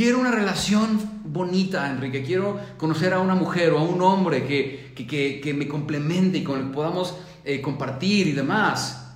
[0.00, 2.24] quiero una relación bonita, Enrique.
[2.24, 6.42] Quiero conocer a una mujer o a un hombre que, que, que, me complemente y
[6.42, 9.12] con el que podamos eh, compartir y demás.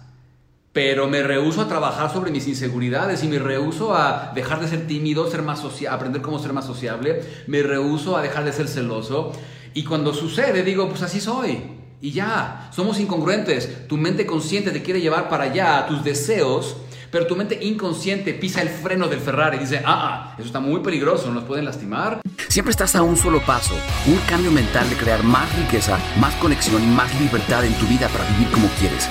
[0.75, 4.87] Pero me rehuso a trabajar sobre mis inseguridades y me rehuso a dejar de ser
[4.87, 7.23] tímido, ser más aprender cómo ser más sociable.
[7.47, 9.33] Me rehuso a dejar de ser celoso.
[9.73, 11.63] Y cuando sucede, digo, pues así soy.
[12.03, 13.89] Y ya, somos incongruentes.
[13.89, 16.77] Tu mente consciente te quiere llevar para allá, tus deseos
[17.15, 20.59] pero tu mente inconsciente pisa el freno del Ferrari y dice, ah, ah, eso está
[20.59, 22.21] muy peligroso, nos pueden lastimar.
[22.49, 23.77] Siempre estás a un solo paso,
[24.09, 28.09] un cambio mental de crear más riqueza, más conexión y más libertad en tu vida
[28.09, 29.09] para vivir como quieres.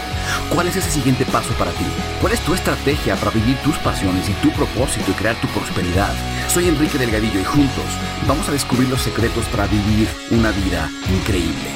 [0.54, 1.86] ¿Cuál es ese siguiente paso para ti?
[2.20, 6.14] ¿Cuál es tu estrategia para vivir tus pasiones y tu propósito y crear tu prosperidad?
[6.50, 7.86] Soy Enrique Delgadillo y juntos
[8.28, 11.72] vamos a descubrir los secretos para vivir una vida increíble.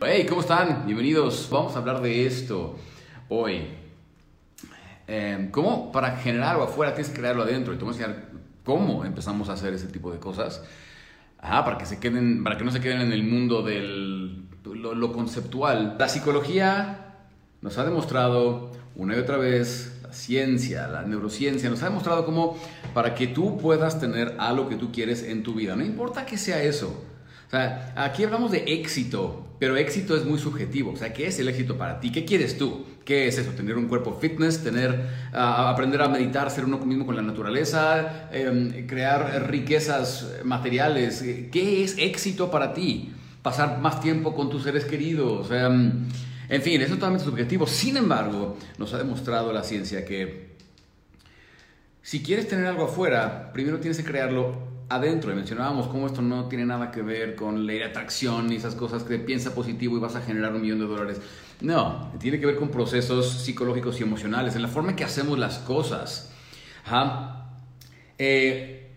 [0.00, 0.84] Hey, ¿cómo están?
[0.86, 1.48] Bienvenidos.
[1.50, 2.76] Vamos a hablar de esto
[3.28, 3.81] hoy.
[5.06, 7.74] Em, ¿Cómo para generar algo afuera tienes que crearlo adentro?
[7.74, 8.24] Y te voy a enseñar
[8.64, 10.62] cómo empezamos a hacer ese tipo de cosas.
[11.40, 13.80] para que, se queden, para que no se queden en el mundo de
[14.64, 15.96] lo, conceptual.
[15.98, 17.16] La psicología
[17.60, 22.56] nos ha demostrado una y otra vez, la ciencia, la neurociencia, nos ha demostrado cómo
[22.94, 26.36] para que tú puedas tener algo que tú quieres en tu vida, no importa que
[26.36, 27.02] sea eso,
[27.52, 30.92] sea, aquí hablamos de éxito, pero éxito es muy subjetivo.
[30.92, 32.10] O sea, ¿qué es el éxito para ti?
[32.10, 32.84] ¿Qué quieres tú?
[33.04, 33.50] ¿Qué es eso?
[33.50, 34.64] ¿Tener un cuerpo fitness?
[34.64, 38.28] ¿Tener, aprender a meditar, ser uno mismo con la naturaleza?
[38.32, 41.22] Em, ¿Crear riquezas materiales?
[41.52, 43.12] ¿Qué es éxito para ti?
[43.42, 45.50] ¿Pasar más tiempo con tus seres queridos?
[45.50, 46.08] Em,
[46.48, 47.66] en fin, eso es totalmente subjetivo.
[47.66, 50.52] Sin embargo, nos ha demostrado la ciencia que
[52.02, 55.32] si quieres tener algo afuera, primero tienes que crearlo adentro.
[55.32, 58.74] Y mencionábamos cómo esto no tiene nada que ver con ley de atracción y esas
[58.74, 61.20] cosas que piensa positivo y vas a generar un millón de dólares.
[61.60, 65.38] No, tiene que ver con procesos psicológicos y emocionales, en la forma en que hacemos
[65.38, 66.32] las cosas.
[68.18, 68.90] Eh,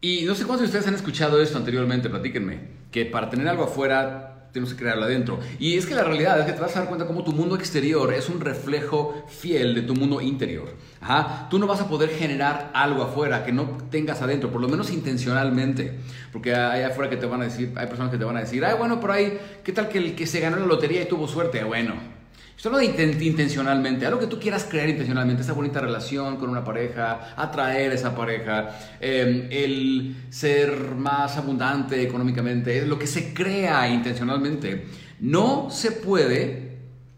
[0.00, 2.60] y no sé cuántos de ustedes han escuchado esto anteriormente, platíquenme,
[2.90, 5.38] que para tener algo afuera tenemos que crearlo adentro.
[5.58, 7.56] Y es que la realidad es que te vas a dar cuenta cómo tu mundo
[7.56, 10.70] exterior es un reflejo fiel de tu mundo interior.
[10.98, 11.46] Ajá.
[11.50, 14.90] Tú no vas a poder generar algo afuera que no tengas adentro, por lo menos
[14.90, 15.98] intencionalmente.
[16.32, 18.64] Porque hay afuera que te van a decir, hay personas que te van a decir,
[18.64, 21.28] ay, bueno, por ahí, ¿qué tal que el que se ganó la lotería y tuvo
[21.28, 21.62] suerte?
[21.64, 22.15] Bueno,
[22.56, 27.34] Solo de intencionalmente, algo que tú quieras crear intencionalmente, esa bonita relación con una pareja,
[27.36, 34.86] atraer a esa pareja, em, el ser más abundante económicamente, lo que se crea intencionalmente.
[35.20, 36.66] No se puede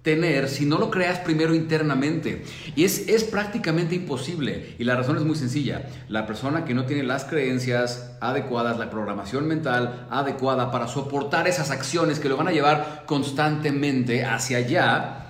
[0.02, 2.42] tener si no lo creas primero internamente.
[2.74, 4.74] Y es, es prácticamente imposible.
[4.78, 5.88] Y la razón es muy sencilla.
[6.08, 11.70] La persona que no tiene las creencias adecuadas, la programación mental adecuada para soportar esas
[11.70, 15.27] acciones que lo van a llevar constantemente hacia allá,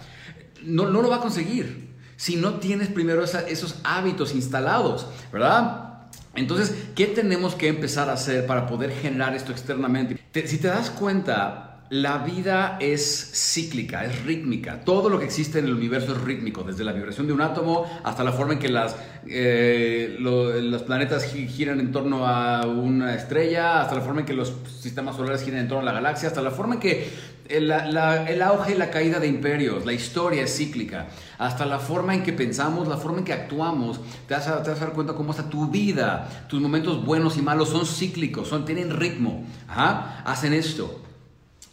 [0.64, 5.88] no, lo va a conseguir si no tienes primero esos hábitos instalados, ¿verdad?
[6.34, 10.18] Entonces, ¿qué tenemos que empezar a hacer para poder generar esto externamente?
[10.32, 14.80] si te das cuenta, la vida es cíclica, es rítmica.
[14.84, 17.86] Todo lo que existe en el universo es rítmico, desde la vibración de un átomo
[18.04, 18.94] hasta la forma en que las,
[19.26, 24.52] eh, los planetas giran en torno a una estrella, hasta la forma en que los
[24.80, 27.10] sistemas solares giran en torno a la galaxia, hasta la forma en que
[27.48, 32.22] el, auge y la caída de imperios, la historia es cíclica, hasta la forma en
[32.22, 35.14] que pensamos, la forma en que actuamos, te vas a, te vas a dar cuenta
[35.14, 40.52] cómo hasta tu vida, tus momentos buenos y malos son cíclicos, son, tienen ritmo, hacen
[40.52, 41.00] esto.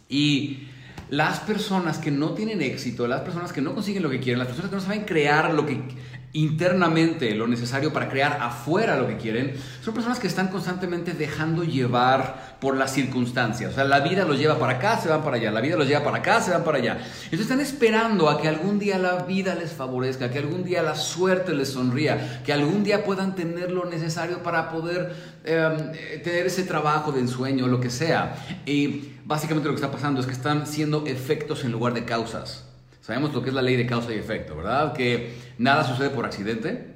[0.08, 0.68] Y
[1.10, 4.48] las personas que no tienen éxito, las personas que no consiguen lo que quieren, las
[4.48, 5.84] personas que no saben crear lo que
[6.36, 11.64] internamente lo necesario para crear afuera lo que quieren, son personas que están constantemente dejando
[11.64, 13.72] llevar por las circunstancias.
[13.72, 15.88] O sea, la vida los lleva para acá, se van para allá, la vida los
[15.88, 16.98] lleva para acá, se van para allá.
[17.24, 20.94] Entonces están esperando a que algún día la vida les favorezca, que algún día la
[20.94, 25.14] suerte les sonría, que algún día puedan tener lo necesario para poder
[25.44, 25.92] em,
[26.22, 28.36] tener ese trabajo de ensueño, lo que sea.
[28.66, 32.65] Y básicamente lo que está pasando es que están siendo efectos en lugar de causas.
[33.06, 34.92] Sabemos lo que es la ley de causa y efecto, ¿verdad?
[34.92, 36.88] Que nada sucede por accidente,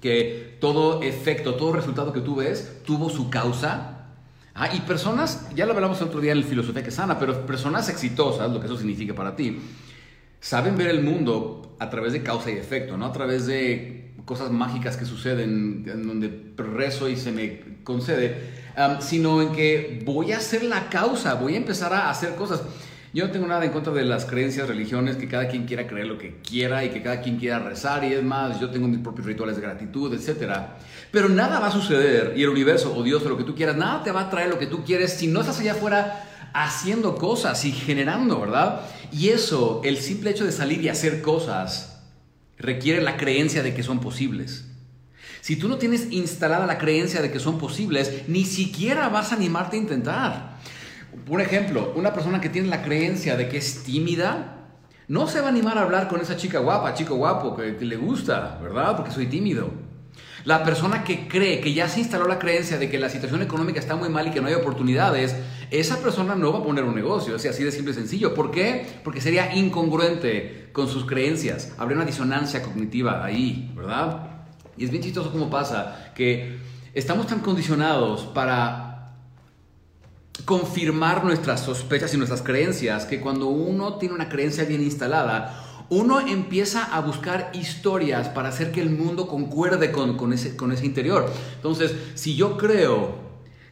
[0.00, 4.06] que todo efecto, todo resultado que tú ves tuvo su causa.
[4.54, 7.88] Ah, y personas, ya lo hablamos otro día en el Filosofía que Sana, pero personas
[7.88, 9.58] exitosas, lo que eso significa para ti,
[10.38, 14.52] saben ver el mundo a través de causa y efecto, no a través de cosas
[14.52, 18.58] mágicas que suceden, en donde rezo y se me concede,
[19.00, 22.62] sino en que voy a ser la causa, voy a empezar a hacer cosas.
[23.14, 26.06] Yo no tengo nada en contra de las creencias, religiones, que cada quien quiera creer
[26.06, 29.00] lo que quiera y que cada quien quiera rezar y es más, yo tengo mis
[29.00, 30.52] propios rituales de gratitud, etc.
[31.10, 33.76] Pero nada va a suceder y el universo o Dios o lo que tú quieras,
[33.76, 37.14] nada te va a traer lo que tú quieres si no estás allá afuera haciendo
[37.16, 38.82] cosas y generando, ¿verdad?
[39.10, 42.02] Y eso, el simple hecho de salir y hacer cosas,
[42.58, 44.66] requiere la creencia de que son posibles.
[45.40, 49.36] Si tú no tienes instalada la creencia de que son posibles, ni siquiera vas a
[49.36, 50.58] animarte a intentar.
[51.26, 54.58] Por ejemplo, una persona que tiene la creencia de que es tímida,
[55.08, 57.96] no se va a animar a hablar con esa chica guapa, chico guapo, que, le
[57.96, 58.96] gusta, ¿verdad?
[58.96, 59.70] Porque soy tímido.
[60.44, 63.80] La persona que cree, que ya se instaló la creencia de que la situación económica
[63.80, 65.34] está muy mal y que no hay oportunidades,
[65.70, 68.34] esa persona no va a poner un negocio, es así de simple y sencillo.
[68.34, 68.86] ¿Por qué?
[69.02, 71.72] Porque sería incongruente con sus creencias.
[71.78, 74.28] Habría una disonancia cognitiva ahí, ¿verdad?
[74.76, 76.58] Y es bien chistoso cómo pasa que
[76.94, 78.87] estamos tan condicionados para
[80.44, 86.20] confirmar nuestras sospechas y nuestras creencias que cuando uno tiene una creencia bien instalada, uno
[86.20, 91.30] empieza a buscar historias para hacer que el mundo concuerde con, ese, con ese interior.
[91.56, 93.28] Entonces, si yo creo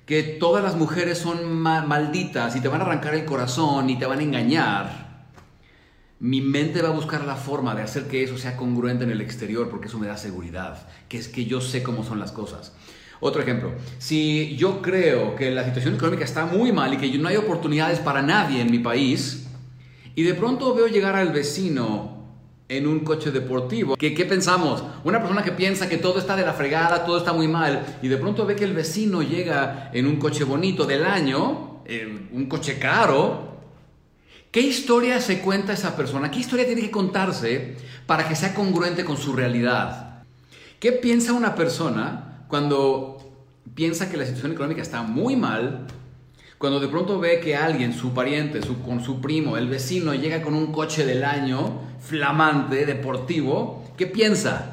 [0.06, 4.06] que todas las mujeres son malditas y te van a arrancar el corazón y te
[4.06, 5.06] van a engañar,
[6.19, 9.20] mi mente va a buscar la forma de hacer que eso sea congruente en el
[9.20, 12.72] exterior porque eso me da seguridad, que es que yo sé cómo son las cosas.
[13.20, 17.28] Otro ejemplo, si yo creo que la situación económica está muy mal y que no
[17.28, 19.46] hay oportunidades para nadie en mi país,
[20.14, 22.16] y de pronto veo llegar al vecino
[22.68, 23.96] en un coche deportivo.
[23.96, 24.82] ¿Qué, ¿Qué, pensamos?
[25.04, 28.08] Una persona que piensa que todo está de la fregada, todo está muy mal, y
[28.08, 31.82] de pronto ve que el vecino llega en un coche bonito del año,
[32.32, 33.56] un coche caro.
[34.50, 36.30] ¿Qué historia se cuenta esa persona?
[36.30, 37.76] ¿Qué historia tiene que contarse
[38.06, 40.24] para que sea congruente con su realidad?
[40.80, 43.19] ¿Qué piensa una persona cuando
[43.75, 45.87] piensa que la situación económica está muy mal?
[46.58, 50.43] Cuando de pronto ve que alguien, su pariente, su, con su primo, el vecino, llega
[50.43, 54.72] con un coche del año, flamante, deportivo, ¿qué piensa?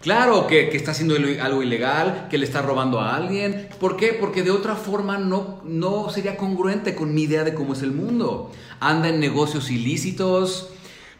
[0.00, 3.68] Claro que, que, está haciendo algo ilegal, que le está robando a alguien.
[3.80, 4.12] ¿Por qué?
[4.12, 7.92] Porque de otra forma no, no sería congruente con mi idea de cómo es el
[7.92, 8.52] mundo.
[8.78, 10.68] Anda en negocios ilícitos.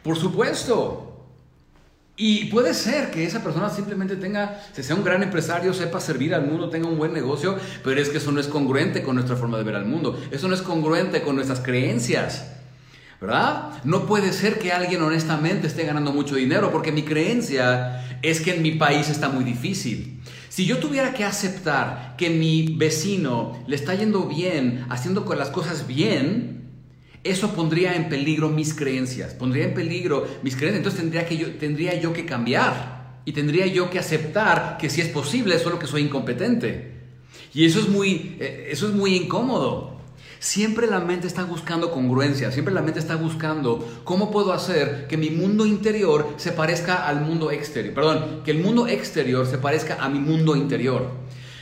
[0.03, 1.06] Por supuesto,
[2.19, 6.33] y puede ser que esa persona simplemente tenga, se sea un gran empresario, sepa servir
[6.33, 9.35] al mundo, tenga un buen negocio, pero es que eso no es congruente con nuestra
[9.35, 10.19] forma de ver al mundo.
[10.31, 12.53] Eso no es congruente con nuestras creencias.
[13.21, 13.69] ¿Verdad?
[13.83, 18.55] No puede ser que alguien honestamente esté ganando mucho dinero porque mi creencia es que
[18.55, 20.19] en mi país está muy difícil.
[20.49, 25.85] Si yo tuviera que aceptar que mi vecino le está yendo bien, haciendo las cosas
[25.85, 26.56] bien,
[27.29, 30.77] eso pondría en peligro mis creencias, pondría en peligro mis creencias.
[30.77, 35.01] Entonces tendría, que yo, tendría yo que cambiar y tendría yo que aceptar que si
[35.01, 36.97] es posible, solo que soy incompetente.
[37.53, 39.97] Y eso es muy, eh, eso es muy incómodo.
[40.39, 45.17] Siempre la mente está buscando congruencia, siempre la mente está buscando cómo puedo hacer que
[45.17, 47.93] mi mundo interior se parezca al mundo exterior.
[47.95, 51.09] Perdón, que el mundo exterior se parezca a mi mundo interior.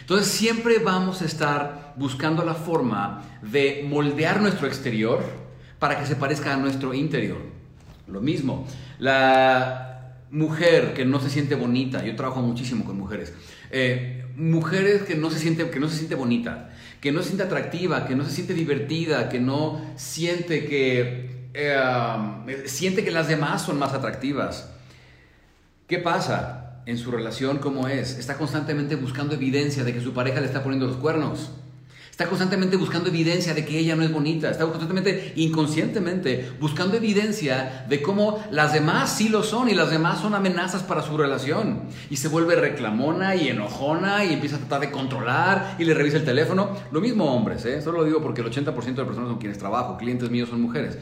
[0.01, 5.44] Entonces siempre vamos a estar buscando la forma de moldear nuestro exterior
[5.85, 7.37] para que se parezca a nuestro interior.
[8.07, 8.65] Lo mismo,
[8.97, 13.33] la mujer que no se siente bonita, yo trabajo muchísimo con mujeres,
[13.69, 16.71] eh, mujeres que no, se siente, que no se siente bonita,
[17.01, 22.63] que no se siente atractiva, que no se siente divertida, que no siente que, eh,
[22.65, 24.71] siente que las demás son más atractivas.
[25.87, 27.59] ¿Qué pasa en su relación?
[27.59, 28.17] ¿Cómo es?
[28.17, 31.51] Está constantemente buscando evidencia de que su pareja le está poniendo los cuernos.
[32.15, 34.49] Está constantemente buscando evidencia de que ella no es bonita.
[34.49, 40.21] Está constantemente, inconscientemente, buscando evidencia de cómo las demás sí lo son y las demás
[40.21, 41.81] son amenazas para su relación.
[42.09, 46.15] Y se vuelve reclamona y enojona y empieza a tratar de controlar y le revisa
[46.15, 46.77] el teléfono.
[46.89, 47.81] Lo mismo hombres, ¿eh?
[47.81, 50.97] Solo lo digo porque el 80% de personas con quienes trabajo, clientes míos son mujeres.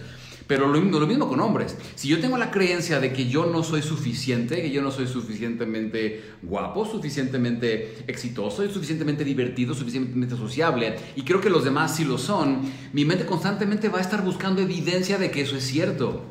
[0.48, 1.78] Pero lo, lo, mismo con hombres.
[1.96, 5.08] Si yo tengo la creencia de que yo no soy suficiente, que yo no soy
[5.08, 12.18] suficientemente guapo, suficientemente exitoso, suficientemente divertido, suficientemente sociable, y creo que los demás sí lo
[12.18, 16.26] son, mi mente constantemente va a estar buscando evidencia de que eso es cierto.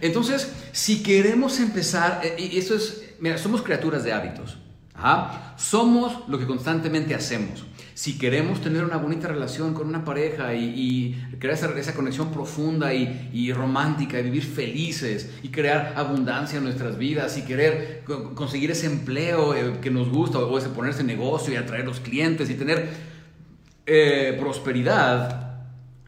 [0.00, 4.58] Entonces, si queremos empezar, eh, y eso es, mira, somos criaturas de hábitos.
[5.56, 7.64] Somos lo que constantemente hacemos.
[7.94, 13.52] Si queremos tener una bonita relación con una pareja y, crear esa, conexión profunda y,
[13.52, 18.02] romántica y vivir felices y crear abundancia en nuestras vidas y querer
[18.34, 22.50] conseguir ese empleo eh, que nos gusta o ese ponerse negocio y atraer los clientes
[22.50, 22.88] y tener
[23.86, 25.44] eh, prosperidad,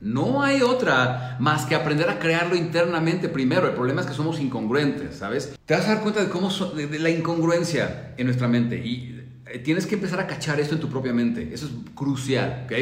[0.01, 3.67] no hay otra más que aprender a crearlo internamente primero.
[3.67, 5.55] El problema es que somos incongruentes, ¿sabes?
[5.65, 9.16] Te vas a dar cuenta de cómo de, la incongruencia en nuestra mente y
[9.65, 11.51] tienes que empezar a cachar esto en tu propia mente.
[11.53, 12.73] Eso es crucial, ¿ok?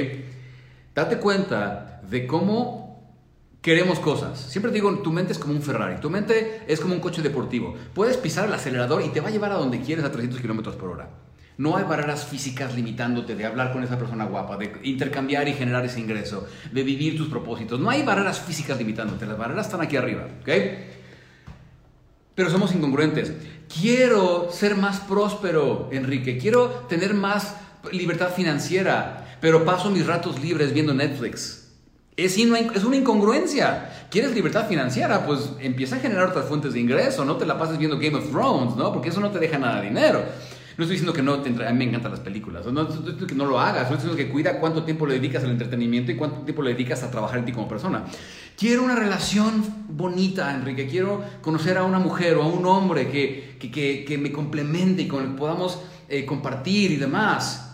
[0.94, 2.85] Date cuenta de cómo
[3.61, 4.38] queremos cosas.
[4.38, 7.75] Siempre digo, tu mente es como un Ferrari, tu mente es como un coche deportivo.
[7.94, 10.76] Puedes pisar el acelerador y te va a llevar a donde quieres a 300 kilómetros
[10.76, 11.09] por hora.
[11.56, 15.85] No hay barreras físicas limitándote de hablar con esa persona guapa, de intercambiar y generar
[15.85, 17.78] ese ingreso, de vivir tus propósitos.
[17.78, 20.49] No hay barreras físicas limitándote, las barreras están aquí arriba, ¿ok?
[22.34, 23.32] Pero somos incongruentes.
[23.72, 26.38] Quiero ser más próspero, Enrique.
[26.38, 27.56] Quiero tener más
[27.92, 31.64] libertad financiera, pero paso mis ratos libres viendo Netflix.
[32.16, 34.06] Es, una incongruencia.
[34.10, 35.26] ¿Quieres libertad financiera?
[35.26, 37.24] Pues empieza a generar otras fuentes de ingreso.
[37.24, 38.92] No te la pases viendo Game of Thrones, ¿no?
[38.92, 40.24] Porque eso no te deja nada de dinero.
[40.76, 43.26] No estoy diciendo que no te a mí me encantan las películas, no estoy diciendo
[43.26, 46.16] que no lo hagas, estoy diciendo que cuida cuánto tiempo le dedicas al entretenimiento y
[46.16, 48.04] cuánto tiempo le dedicas a trabajar en ti como persona.
[48.56, 53.56] Quiero una relación bonita, Enrique, quiero conocer a una mujer o a un hombre que,
[53.58, 57.70] que, que, me complemente y con el que podamos eh, compartir y demás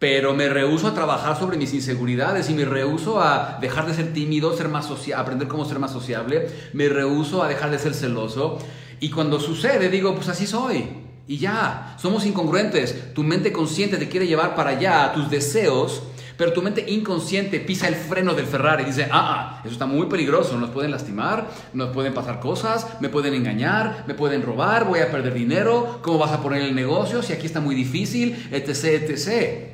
[0.00, 4.14] pero me rehuso a trabajar sobre mis inseguridades y me rehuso a dejar de ser
[4.14, 8.58] tímido, ser más aprender cómo ser más sociable, me rehuso a dejar de ser celoso
[8.98, 11.09] y cuando sucede digo, pues así soy.
[11.30, 13.14] Y ya, somos incongruentes.
[13.14, 16.02] Tu mente consciente te quiere llevar para allá, tus deseos,
[16.36, 19.86] pero tu mente inconsciente pisa el freno del Ferrari y dice, ah, ah, eso está
[19.86, 24.88] muy peligroso, nos pueden lastimar, nos pueden pasar cosas, me pueden engañar, me pueden robar,
[24.88, 28.48] voy a perder dinero, ¿cómo vas a poner el negocio si aquí está muy difícil,
[28.50, 29.68] etc., etc.?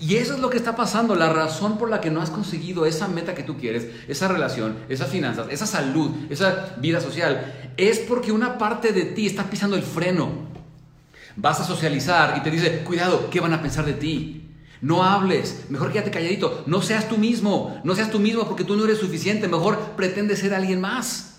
[0.00, 2.84] Y eso es lo que está pasando, la razón por la que no has conseguido
[2.84, 7.98] esa meta que tú quieres, esa relación, esas finanzas, esa salud, esa vida social, es
[7.98, 10.57] porque una parte de ti está pisando el freno.
[11.40, 14.42] Vas a socializar y te dice, cuidado, ¿qué van a pensar de ti?
[14.80, 18.74] No hables, mejor quédate calladito, no seas tú mismo, no seas tú mismo porque tú
[18.74, 21.36] no eres suficiente, mejor pretende ser alguien más.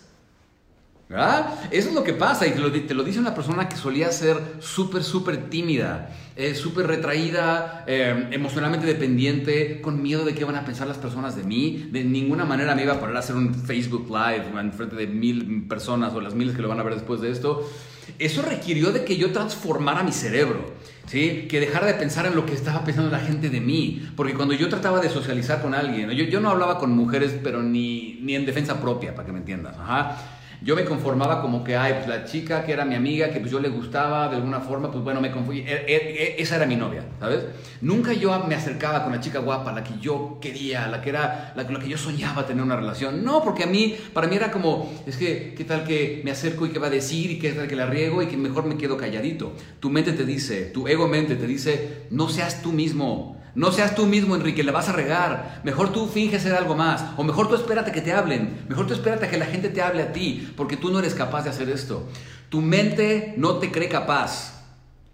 [1.70, 5.04] Eso es lo que pasa y te lo, dice una persona que solía ser súper,
[5.04, 10.88] súper tímida, eh, súper retraída, eh, emocionalmente dependiente, con miedo de qué van a pensar
[10.88, 11.90] las personas de mí.
[11.92, 15.08] De ninguna manera me iba a parar a hacer un Facebook Live en frente de
[15.08, 17.68] mil personas o las miles que lo van a ver después de esto.
[18.18, 20.74] Eso requirió de que yo transformara mi cerebro,
[21.06, 21.48] ¿sí?
[21.50, 24.10] que dejara de pensar en lo que estaba pensando la gente de mí.
[24.16, 27.62] Porque cuando yo trataba de socializar con alguien, yo, yo no hablaba con mujeres, pero
[27.62, 29.78] ni, ni en defensa propia, para que me entiendas.
[29.78, 33.40] Ajá yo me conformaba como que, ay, pues la chica que era mi amiga, que
[33.40, 35.62] pues yo le gustaba de alguna forma, pues bueno, me confundí.
[35.62, 37.46] E, e, e, esa era mi novia, ¿sabes?
[37.82, 41.54] Nunca yo me acercaba con la chica guapa, la que yo quería, la que era,
[41.56, 43.24] la, que yo soñaba tener una relación.
[43.24, 46.66] No, porque a mí, para mí era como, es que, ¿qué tal que me acerco
[46.66, 48.78] y qué va a decir y qué tal que la riego y que mejor me
[48.78, 49.54] quedo calladito?
[49.80, 53.39] Tu mente te dice, tu ego mente te dice, no seas tú mismo.
[53.56, 55.62] No seas tú mismo, Enrique, le vas a regar.
[55.64, 57.04] Mejor tú finge ser algo más.
[57.18, 58.66] O mejor tú espérate que te hablen.
[58.70, 61.44] Mejor tú espérate que la gente te hable a ti, porque tú no eres capaz
[61.44, 62.08] de hacer esto.
[62.50, 64.64] Tu mente no te cree capaz.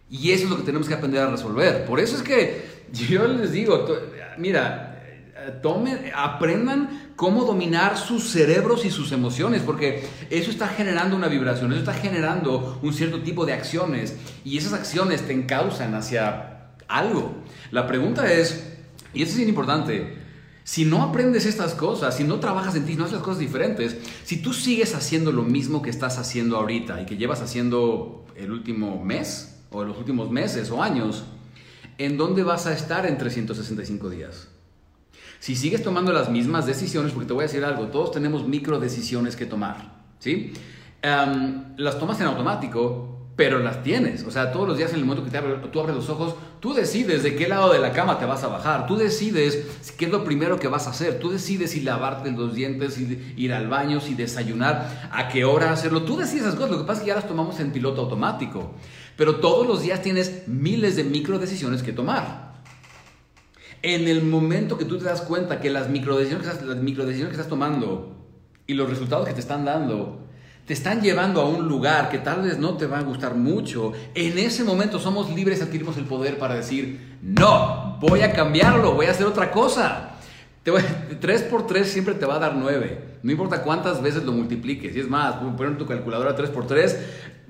[0.10, 1.86] Y eso es lo que tenemos que aprender a resolver.
[1.86, 3.88] Por eso es que yo les digo,
[4.38, 4.96] mira,
[5.62, 11.72] tomen, aprendan cómo dominar sus cerebros y sus emociones, porque eso está generando una vibración,
[11.72, 16.54] eso está generando un cierto tipo de acciones, y esas acciones te encausan hacia
[16.88, 17.34] algo.
[17.72, 18.77] La pregunta es,
[19.13, 20.15] y esto es importante,
[20.63, 23.98] si no aprendes estas cosas, si no trabajas en ti, no haces las cosas diferentes,
[24.24, 28.51] si tú sigues haciendo lo mismo que estás haciendo ahorita y que llevas haciendo el
[28.51, 31.24] último mes o los últimos meses o años,
[31.98, 34.48] ¿en dónde vas a estar en 365 días?
[35.39, 38.80] Si sigues tomando las mismas decisiones, porque te voy a decir algo, todos tenemos micro
[38.80, 40.51] decisiones que tomar, ¿sí?
[41.04, 44.24] Em, las tomas en automático pero las tienes.
[44.24, 46.74] O sea, todos los días en el momento que te tú abres los ojos, tú
[46.74, 49.65] decides de qué lado de la cama te vas a bajar, tú decides
[49.98, 53.34] qué es lo primero que vas a hacer, tú decides si lavarte los dientes, si
[53.36, 56.72] ir al baño, si desayunar, a qué hora hacerlo, tú decides esas cosas.
[56.72, 58.72] Lo que pasa es que ya las tomamos en piloto automático,
[59.18, 62.46] pero todos los días tienes miles de micro decisiones que tomar.
[63.82, 67.36] En el momento que tú te das cuenta que las micro decisiones, las micro decisiones
[67.36, 68.15] que estás tomando
[68.65, 70.25] y los resultados que te están dando
[70.65, 73.93] te están llevando a un lugar que tal vez no te va a gustar mucho,
[74.15, 79.05] en ese momento somos libres, adquirimos el poder para decir, no, voy a cambiarlo, voy
[79.05, 80.12] a hacer otra cosa.
[81.19, 83.19] 3 por 3 siempre te va a dar 9.
[83.22, 84.95] No importa cuántas veces lo multipliques.
[84.95, 86.98] Y es más, en tu calculadora 3 por 3,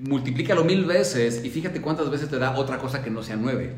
[0.00, 3.74] multiplícalo mil veces y fíjate cuántas veces te da otra cosa que no sea 9.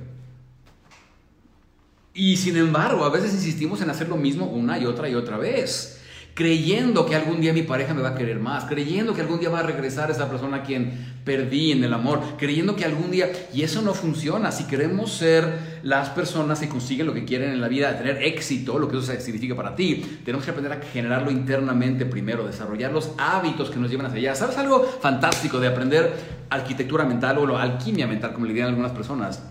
[2.14, 5.38] Y sin embargo, a veces insistimos en hacer lo mismo una y otra y otra
[5.38, 5.97] vez
[6.38, 9.48] creyendo que algún día mi pareja me va a querer más, creyendo que algún día
[9.48, 13.28] va a regresar esa persona a quien perdí en el amor, creyendo que algún día,
[13.52, 17.60] y eso no funciona, si queremos ser las personas que consiguen lo que quieren en
[17.60, 21.32] la vida, tener éxito, lo que eso significa para ti, tenemos que aprender a generarlo
[21.32, 24.34] internamente primero, desarrollar los hábitos que nos llevan hacia allá.
[24.36, 26.14] ¿Sabes algo fantástico de aprender
[26.50, 29.42] arquitectura mental o alquimia mental, como le dirían algunas personas?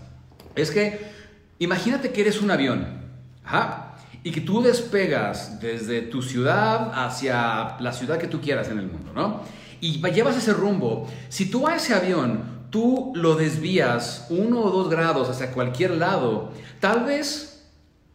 [0.56, 0.98] Es que
[1.58, 2.86] imagínate que eres un avión.
[3.44, 3.87] Ajá
[4.28, 8.86] y que tú despegas desde tu ciudad hacia la ciudad que tú quieras en el
[8.86, 9.40] mundo, ¿no?
[9.80, 11.08] Y llevas ese rumbo.
[11.30, 16.52] Si tú a ese avión tú lo desvías uno o dos grados hacia cualquier lado,
[16.78, 17.70] tal vez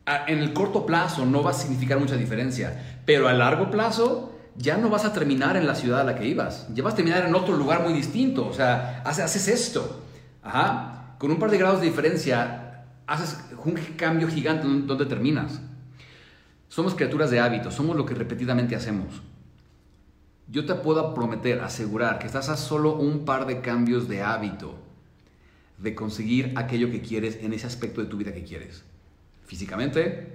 [0.06, 4.78] en el corto plazo no va a significar mucha diferencia, pero a largo plazo ya
[4.78, 6.68] no vas a terminar en la ciudad a la que ibas.
[6.76, 8.48] Ya vas a terminar en otro lugar muy distinto.
[8.48, 10.04] O sea, haces esto.
[10.44, 11.16] Ajá.
[11.18, 15.60] Con un par de grados de diferencia, haces un cambio gigante donde terminas.
[16.74, 19.22] Somos criaturas de hábitos, somos lo que repetidamente hacemos.
[20.48, 24.80] Yo te puedo prometer, asegurar que estás a solo un par de cambios de hábito
[25.78, 28.84] de conseguir aquello que quieres en ese aspecto de tu vida que quieres.
[29.46, 30.34] Físicamente,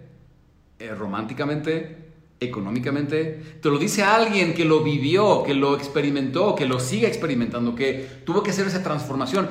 [0.78, 3.58] eh, románticamente, económicamente.
[3.60, 8.08] Te lo dice alguien que lo vivió, que lo experimentó, que lo sigue experimentando, que
[8.24, 9.48] tuvo que hacer esa transformación.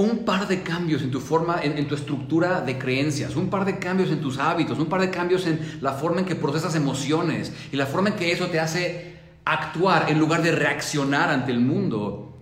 [0.00, 3.78] Un par de cambios en tu forma, en, tu estructura de creencias, un par de
[3.78, 7.52] cambios en tus hábitos, un par de cambios en la forma en que procesas emociones
[7.70, 11.60] y la forma en que eso te hace actuar en lugar de reaccionar ante el
[11.60, 12.38] mundo.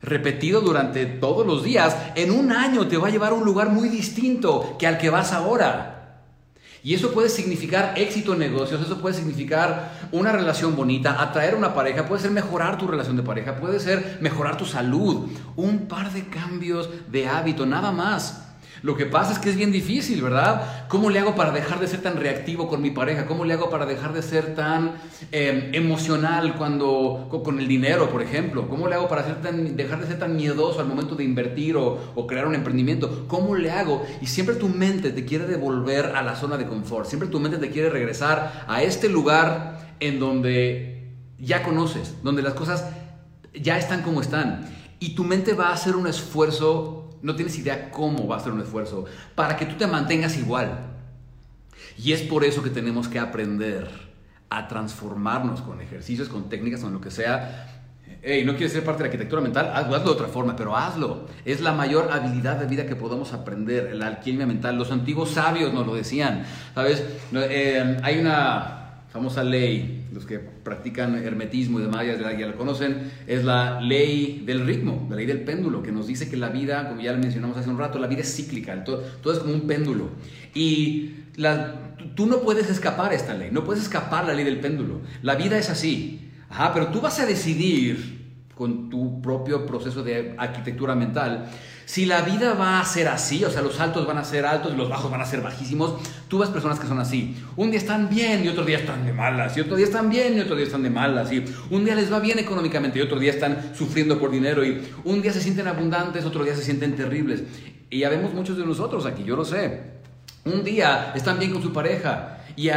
[0.00, 3.68] Repetido durante todos los días, en un año te va a llevar a un lugar
[3.68, 5.95] muy distinto que al que vas ahora.
[6.86, 11.74] Y eso puede significar éxito en negocios, eso puede significar una relación bonita, atraer una
[11.74, 15.26] pareja, puede ser mejorar tu relación de pareja, puede ser mejorar tu salud,
[15.56, 18.45] un par de cambios de hábito, nada más.
[18.86, 20.86] Lo que pasa es que es bien difícil, ¿verdad?
[20.86, 23.26] ¿Cómo le hago para dejar de ser tan reactivo con mi pareja?
[23.26, 24.92] ¿Cómo le hago para dejar de ser tan
[25.32, 28.68] em, emocional cuando con, el dinero, por ejemplo?
[28.68, 32.46] ¿Cómo le hago para dejar de ser tan miedoso al momento de invertir o crear
[32.46, 33.24] un emprendimiento?
[33.26, 34.06] ¿Cómo le hago?
[34.20, 37.08] Y siempre tu mente te quiere devolver a la zona de confort.
[37.08, 42.54] Siempre tu mente te quiere regresar a este lugar en donde ya conoces, donde las
[42.54, 42.84] cosas
[43.52, 44.70] ya están como están.
[45.00, 48.52] Y tu mente va a hacer un esfuerzo no tienes idea cómo va a ser
[48.52, 49.04] un esfuerzo
[49.34, 50.78] para que tú te mantengas igual.
[51.98, 53.88] Y es por eso que tenemos que aprender
[54.50, 57.72] a transformarnos con ejercicios, con técnicas, con lo que sea.
[58.22, 61.26] Hey, no quieres ser parte de la arquitectura mental, hazlo, de otra forma, pero hazlo.
[61.44, 64.76] Es la mayor habilidad de vida que podemos aprender, la alquimia mental.
[64.76, 66.44] Los antiguos sabios nos lo decían,
[66.74, 67.04] ¿sabes?
[67.32, 73.12] Eh, hay una famosa ley, los que practican hermetismo y demás ya, ya la conocen,
[73.26, 76.88] es la ley del ritmo, la ley del péndulo, que nos dice que la vida,
[76.88, 79.54] como ya lo mencionamos hace un rato, la vida es cíclica, todo, todo es como
[79.54, 80.10] un péndulo.
[80.54, 84.44] Y la, tú no puedes escapar a esta ley, no puedes escapar a la ley
[84.44, 85.02] del péndulo.
[85.22, 88.15] La vida es así, Ajá, pero tú vas a decidir
[88.56, 91.48] con tu propio proceso de arquitectura mental
[91.86, 94.74] si la vida va a ser así, o sea, los altos van a ser altos
[94.74, 95.94] y los bajos van a ser bajísimos,
[96.26, 97.36] tú ves personas que son así.
[97.54, 100.36] Un día están bien y otro día están de malas, y otro día están bien
[100.36, 103.20] y otro día están de malas, y un día les va bien económicamente y otro
[103.20, 106.96] día están sufriendo por dinero, y un día se sienten abundantes, otro día se sienten
[106.96, 107.44] terribles.
[107.88, 109.82] Y ya vemos muchos de nosotros aquí, yo lo sé.
[110.44, 112.68] Un día están bien con su pareja y,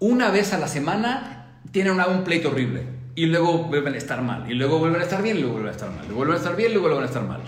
[0.00, 4.50] una vez a la semana tienen un pleito horrible y luego vuelven a estar mal,
[4.50, 6.38] y luego vuelven a estar bien, y luego vuelven a estar mal, y vuelven a
[6.38, 7.40] estar bien, y luego vuelven a estar mal.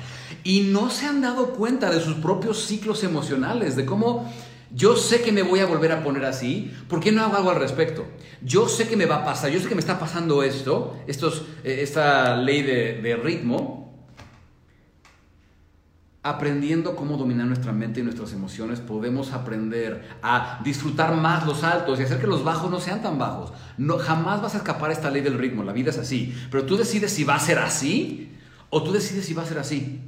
[0.42, 4.30] Y no se han dado cuenta de sus propios ciclos emocionales, de cómo
[4.74, 7.50] yo sé que me voy a volver a poner así, ¿por qué no hago algo
[7.50, 8.06] al respecto?
[8.42, 11.44] Yo sé que me va a pasar, yo sé que me está pasando esto, estos,
[11.62, 13.83] eh, esta ley de ritmo,
[16.24, 22.00] aprendiendo cómo dominar nuestra mente y nuestras emociones, podemos aprender a disfrutar más los altos
[22.00, 23.52] y hacer que los bajos no sean tan bajos.
[23.76, 26.34] No, jamás vas a escapar a esta ley del ritmo, la vida es así.
[26.50, 28.32] Pero tú decides si va a ser así
[28.70, 30.00] o tú decides si va a ser así.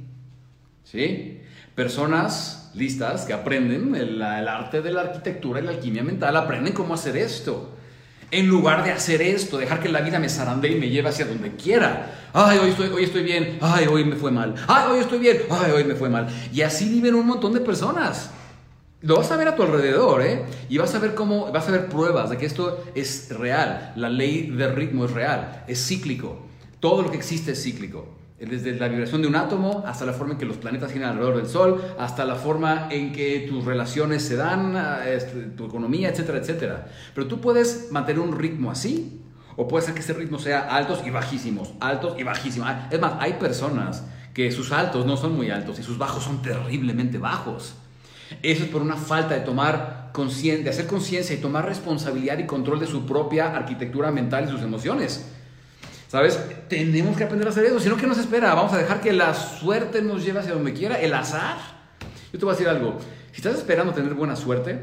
[0.83, 1.41] ¿Sí?
[1.75, 6.73] Personas listas que aprenden el, el arte de la arquitectura y la alquimia mental, aprenden
[6.73, 7.76] cómo hacer esto.
[8.29, 11.25] En lugar de hacer esto, dejar que la vida me zarande y me lleve hacia
[11.25, 12.29] donde quiera.
[12.33, 13.57] Ay, hoy estoy, hoy estoy bien.
[13.61, 14.55] Ay, hoy me fue mal.
[14.67, 15.43] Ay, hoy estoy bien.
[15.49, 16.27] Ay, hoy me fue mal.
[16.51, 18.31] Y así viven un montón de personas.
[19.01, 20.43] Lo vas a ver a tu alrededor, ¿eh?
[20.67, 23.93] Y vas a ver cómo, vas a ver pruebas de que esto es real.
[23.95, 26.47] La ley del ritmo es real, es cíclico.
[26.81, 30.33] Todo lo que existe es cíclico desde la vibración de un átomo hasta la forma
[30.33, 34.23] en que los planetas giran alrededor del Sol, hasta la forma en que tus relaciones
[34.23, 36.87] se dan, este, tu economía, etcétera, etcétera.
[37.15, 39.21] Pero tú puedes mantener un ritmo así,
[39.55, 42.69] o puede ser que ese ritmo sea altos y bajísimos, altos y bajísimos.
[42.91, 44.03] Es más, hay personas
[44.35, 47.73] que sus altos no son muy altos y sus bajos son terriblemente bajos.
[48.43, 52.45] Eso es por una falta de tomar conciencia, de hacer conciencia y tomar responsabilidad y
[52.45, 55.36] control de su propia arquitectura mental y sus emociones.
[56.07, 56.39] ¿Sabes?
[56.69, 57.79] Tenemos que aprender a hacer eso.
[57.79, 58.53] Si no, ¿qué nos espera?
[58.53, 61.57] Vamos a dejar que la suerte nos lleve hacia donde quiera, el azar.
[62.31, 62.97] Yo te voy a decir algo.
[63.31, 64.79] Si estás esperando tener buena suerte,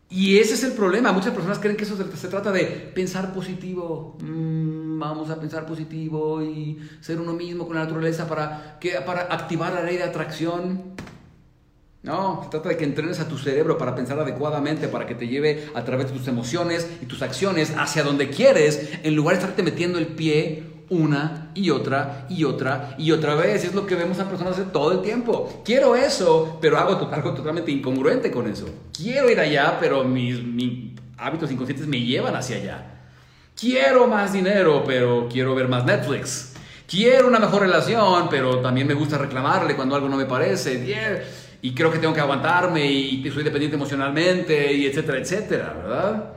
[0.10, 1.12] Y ese es el problema.
[1.12, 4.18] Muchas personas creen que eso se, trata de pensar positivo.
[4.22, 9.24] Mm, vamos a pensar positivo y ser uno mismo con la naturaleza para, que, para
[9.24, 10.96] activar la ley de atracción.
[12.04, 15.28] No, se trata de que entrenes a tu cerebro para pensar adecuadamente, para que te
[15.28, 19.42] lleve a través de tus emociones y tus acciones hacia donde quieres, en lugar de
[19.42, 23.64] estarte metiendo el pie una y otra y otra y otra vez.
[23.64, 25.62] Es lo que vemos a personas todo el tiempo.
[25.66, 28.68] Quiero eso, pero hago algo totalmente incongruente con eso.
[28.96, 30.40] Quiero ir allá, pero mis,
[31.18, 32.86] hábitos inconscientes me llevan hacia allá.
[33.56, 36.54] Quiero más dinero, pero quiero ver más Netflix.
[36.88, 40.86] Quiero una mejor relación, pero también me gusta reclamarle cuando algo no me parece.
[41.62, 46.34] Y creo que tengo que aguantarme y soy dependiente emocionalmente y etcétera, etcétera, ¿verdad?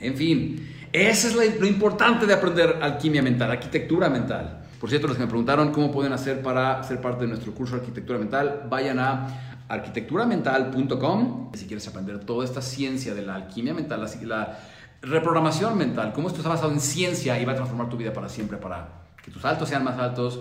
[0.00, 0.77] En fin.
[0.98, 4.64] Eso es lo importante de aprender alquimia mental, arquitectura mental.
[4.80, 7.76] Por cierto, los que me preguntaron cómo pueden hacer para ser parte de nuestro curso
[7.76, 11.52] de arquitectura mental, vayan a arquitecturamental.com.
[11.54, 14.58] Si quieres aprender toda esta ciencia de la alquimia mental, la
[15.00, 18.28] reprogramación mental, cómo esto está basado en ciencia y va a transformar tu vida para
[18.28, 20.40] siempre, para que tus altos sean más altos,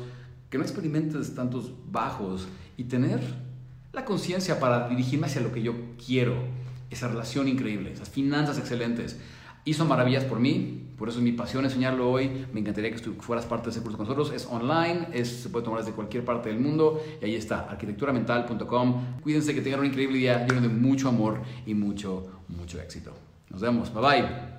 [0.49, 3.19] que no experimentes tantos bajos y tener
[3.93, 6.35] la conciencia para dirigirme hacia lo que yo quiero,
[6.89, 9.19] esa relación increíble, esas finanzas excelentes
[9.67, 12.47] hizo maravillas por mí, por eso es mi pasión enseñarlo hoy.
[12.53, 14.33] Me encantaría que fueras parte de ese curso con nosotros.
[14.33, 19.03] Es online, es, se puede tomar desde cualquier parte del mundo y ahí está, arquitecturamental.com.
[19.21, 23.13] Cuídense que tengan un increíble día lleno de mucho amor y mucho, mucho éxito.
[23.49, 24.56] Nos vemos, bye bye.